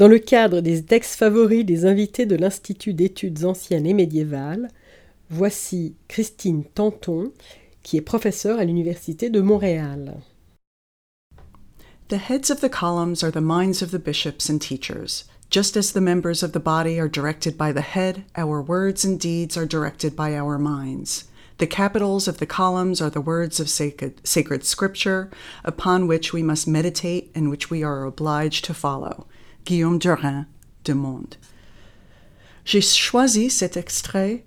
Dans 0.00 0.08
le 0.08 0.18
cadre 0.18 0.62
des 0.62 0.82
textes 0.82 1.16
favoris 1.16 1.64
des 1.64 1.84
invités 1.84 2.24
de 2.24 2.34
l'Institut 2.34 2.94
d'études 2.94 3.44
anciennes 3.44 3.86
et 3.86 3.92
médiévales, 3.92 4.68
voici 5.28 5.94
Christine 6.08 6.64
Tanton, 6.64 7.32
qui 7.82 7.98
est 7.98 8.00
professeure 8.00 8.58
à 8.58 8.64
l'Université 8.64 9.28
de 9.28 9.42
Montréal. 9.42 10.14
The 12.08 12.30
heads 12.30 12.50
of 12.50 12.60
the 12.60 12.70
columns 12.70 13.22
are 13.22 13.30
the 13.30 13.42
minds 13.42 13.82
of 13.82 13.90
the 13.90 14.02
bishops 14.02 14.48
and 14.48 14.58
teachers. 14.58 15.26
Just 15.50 15.76
as 15.76 15.90
the 15.90 16.00
members 16.00 16.44
of 16.44 16.52
the 16.52 16.60
body 16.60 17.00
are 17.00 17.08
directed 17.08 17.58
by 17.58 17.72
the 17.72 17.80
head, 17.80 18.24
our 18.36 18.62
words 18.62 19.04
and 19.04 19.18
deeds 19.18 19.56
are 19.56 19.66
directed 19.66 20.14
by 20.14 20.36
our 20.36 20.58
minds. 20.58 21.24
The 21.58 21.66
capitals 21.66 22.28
of 22.28 22.38
the 22.38 22.46
columns 22.46 23.02
are 23.02 23.10
the 23.10 23.20
words 23.20 23.58
of 23.58 23.68
sacred, 23.68 24.26
sacred 24.26 24.64
scripture 24.64 25.28
upon 25.64 26.06
which 26.06 26.32
we 26.32 26.44
must 26.44 26.68
meditate 26.68 27.32
and 27.34 27.50
which 27.50 27.68
we 27.68 27.82
are 27.82 28.04
obliged 28.04 28.64
to 28.66 28.74
follow. 28.74 29.26
Guillaume 29.64 29.98
Durand 29.98 30.46
de 30.84 30.94
Monde. 30.94 31.36
J'ai 32.64 32.80
choisi 32.80 33.50
cet 33.50 33.76
extrait 33.76 34.44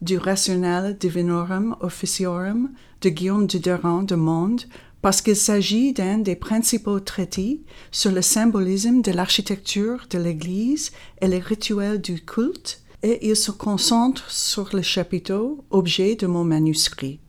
du 0.00 0.18
Rationale 0.18 0.96
Divinorum 0.96 1.76
Officiorum 1.80 2.70
de 3.00 3.08
Guillaume 3.08 3.46
de 3.46 3.58
Durand 3.58 4.02
de 4.02 4.14
Monde 4.14 4.62
parce 5.02 5.20
qu'il 5.20 5.36
s'agit 5.36 5.92
d'un 5.92 6.18
des 6.18 6.36
principaux 6.36 7.00
traités 7.00 7.60
sur 7.90 8.10
le 8.10 8.22
symbolisme 8.22 9.00
de 9.02 9.12
l'architecture 9.12 10.06
de 10.10 10.18
l'Église 10.18 10.92
et 11.20 11.28
les 11.28 11.38
rituels 11.38 12.00
du 12.00 12.24
culte, 12.24 12.82
et 13.02 13.28
il 13.28 13.36
se 13.36 13.52
concentre 13.52 14.28
sur 14.30 14.74
le 14.74 14.82
chapiteau, 14.82 15.64
objet 15.70 16.16
de 16.16 16.26
mon 16.26 16.42
manuscrit. 16.42 17.20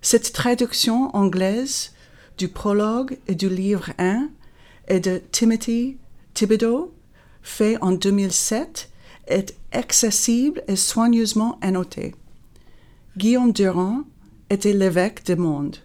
Cette 0.00 0.32
traduction 0.32 1.14
anglaise 1.14 1.92
du 2.38 2.48
prologue 2.48 3.18
et 3.28 3.34
du 3.34 3.50
livre 3.50 3.90
1 3.98 4.30
est 4.88 5.00
de 5.00 5.20
Timothy 5.30 5.98
Thibodeau, 6.32 6.94
fait 7.42 7.76
en 7.82 7.92
2007, 7.92 8.90
est 9.26 9.54
accessible 9.72 10.62
et 10.68 10.76
soigneusement 10.76 11.58
annoté. 11.60 12.14
Guillaume 13.16 13.52
Durand 13.52 14.02
était 14.50 14.72
l'évêque 14.72 15.24
de 15.26 15.34
Monde. 15.34 15.76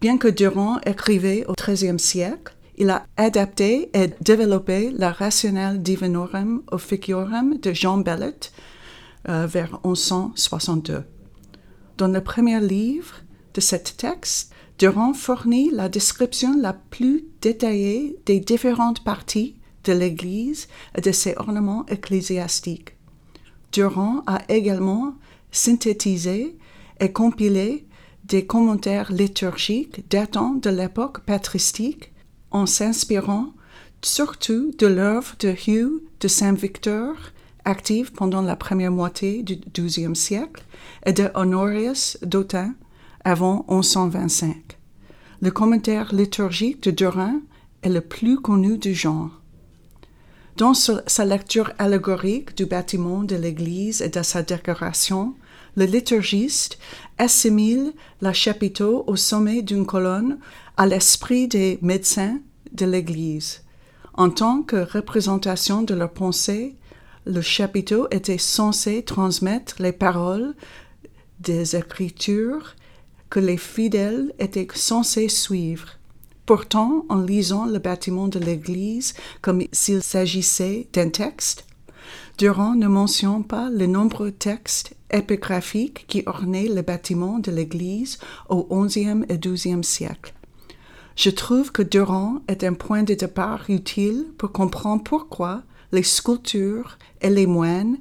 Bien 0.00 0.18
que 0.18 0.28
Durand 0.28 0.78
écrivait 0.86 1.44
au 1.46 1.52
XIIIe 1.52 1.98
siècle, 1.98 2.54
il 2.76 2.88
a 2.88 3.04
adapté 3.16 3.90
et 3.92 4.10
développé 4.22 4.90
la 4.90 5.12
Rationnelle 5.12 5.82
Divinorum 5.82 6.62
Officiorum 6.70 7.58
de 7.58 7.72
Jean 7.72 7.98
Bellet 7.98 8.40
euh, 9.28 9.46
vers 9.46 9.80
1162. 9.84 11.04
Dans 11.98 12.08
le 12.08 12.22
premier 12.22 12.58
livre 12.60 13.16
de 13.52 13.60
cet 13.60 13.98
texte, 13.98 14.54
Durand 14.78 15.12
fournit 15.12 15.70
la 15.70 15.90
description 15.90 16.56
la 16.58 16.72
plus 16.72 17.26
détaillée 17.42 18.16
des 18.24 18.40
différentes 18.40 19.04
parties 19.04 19.56
de 19.84 19.92
l'Église 19.92 20.68
et 20.96 21.02
de 21.02 21.12
ses 21.12 21.34
ornements 21.36 21.84
ecclésiastiques. 21.86 22.96
Durand 23.72 24.22
a 24.26 24.40
également 24.48 25.14
synthétisé 25.52 26.56
et 27.00 27.12
compilé 27.12 27.86
des 28.24 28.46
commentaires 28.46 29.12
liturgiques 29.12 30.08
datant 30.08 30.54
de 30.54 30.70
l'époque 30.70 31.20
patristique 31.20 32.12
en 32.50 32.66
s'inspirant 32.66 33.52
surtout 34.02 34.72
de 34.78 34.86
l'œuvre 34.86 35.34
de 35.40 35.54
Hugh 35.66 36.02
de 36.20 36.28
Saint-Victor, 36.28 37.14
active 37.64 38.12
pendant 38.12 38.42
la 38.42 38.56
première 38.56 38.92
moitié 38.92 39.42
du 39.42 39.60
XIIe 39.74 40.16
siècle, 40.16 40.64
et 41.04 41.12
de 41.12 41.30
Honorius 41.34 42.18
d'Autun 42.22 42.74
avant 43.24 43.64
1125. 43.68 44.78
Le 45.42 45.50
commentaire 45.50 46.14
liturgique 46.14 46.82
de 46.82 46.90
Durand 46.90 47.40
est 47.82 47.88
le 47.88 48.00
plus 48.00 48.38
connu 48.38 48.78
du 48.78 48.94
genre. 48.94 49.39
Dans 50.60 50.74
sa 50.74 51.24
lecture 51.24 51.72
allégorique 51.78 52.54
du 52.54 52.66
bâtiment 52.66 53.22
de 53.22 53.34
l'église 53.34 54.02
et 54.02 54.10
de 54.10 54.22
sa 54.22 54.42
décoration, 54.42 55.34
le 55.74 55.86
liturgiste 55.86 56.78
assimile 57.16 57.94
la 58.20 58.34
chapiteau 58.34 59.04
au 59.06 59.16
sommet 59.16 59.62
d'une 59.62 59.86
colonne 59.86 60.38
à 60.76 60.86
l'esprit 60.86 61.48
des 61.48 61.78
médecins 61.80 62.40
de 62.72 62.84
l'Église. 62.84 63.62
En 64.12 64.28
tant 64.28 64.60
que 64.60 64.76
représentation 64.76 65.80
de 65.80 65.94
leur 65.94 66.12
pensée, 66.12 66.76
le 67.24 67.40
chapiteau 67.40 68.06
était 68.10 68.36
censé 68.36 69.02
transmettre 69.02 69.76
les 69.80 69.92
paroles 69.92 70.54
des 71.38 71.74
Écritures 71.74 72.76
que 73.30 73.40
les 73.40 73.56
fidèles 73.56 74.34
étaient 74.38 74.68
censés 74.74 75.30
suivre. 75.30 75.99
Pourtant, 76.50 77.06
en 77.08 77.20
lisant 77.20 77.66
le 77.66 77.78
bâtiment 77.78 78.26
de 78.26 78.40
l'Église 78.40 79.14
comme 79.40 79.62
s'il 79.70 80.02
s'agissait 80.02 80.88
d'un 80.92 81.08
texte, 81.08 81.64
Durand 82.38 82.74
ne 82.74 82.88
mentionne 82.88 83.44
pas 83.44 83.70
les 83.70 83.86
nombreux 83.86 84.32
textes 84.32 84.96
épigraphiques 85.12 86.06
qui 86.08 86.24
ornaient 86.26 86.66
le 86.66 86.82
bâtiment 86.82 87.38
de 87.38 87.52
l'Église 87.52 88.18
au 88.48 88.64
XIe 88.64 89.22
et 89.28 89.38
XIIe 89.38 89.84
siècle. 89.84 90.34
Je 91.14 91.30
trouve 91.30 91.70
que 91.70 91.82
Durand 91.82 92.40
est 92.48 92.64
un 92.64 92.74
point 92.74 93.04
de 93.04 93.14
départ 93.14 93.66
utile 93.68 94.26
pour 94.36 94.50
comprendre 94.50 95.04
pourquoi 95.04 95.62
les 95.92 96.02
sculptures 96.02 96.98
et 97.20 97.30
les 97.30 97.46
moines 97.46 97.98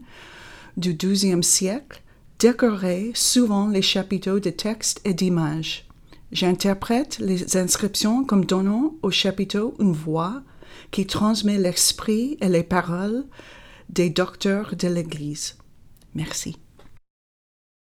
du 0.76 0.96
XIIe 0.96 1.44
siècle 1.44 2.02
décoraient 2.40 3.12
souvent 3.14 3.68
les 3.68 3.84
chapiteaux 3.84 4.40
de 4.40 4.50
textes 4.50 5.02
et 5.06 5.14
d'images. 5.14 5.89
J'interprète 6.32 7.20
les 7.20 7.58
inscriptions 7.58 8.24
comme 8.24 8.46
donnant 8.46 8.96
au 9.02 9.10
chapiteau 9.10 9.76
une 9.80 9.94
voix 9.94 10.44
qui 10.92 11.08
transmet 11.08 11.58
l'esprit 11.58 12.38
et 12.42 12.50
les 12.50 12.64
paroles 12.64 13.26
des 13.90 14.10
docteurs 14.10 14.76
de 14.76 14.88
l'Église. 14.88 15.58
Merci. 16.14 16.58